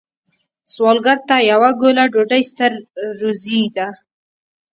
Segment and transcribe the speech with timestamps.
[0.73, 2.71] سوالګر ته یوه ګوله ډوډۍ ستر
[3.19, 3.87] روزی ده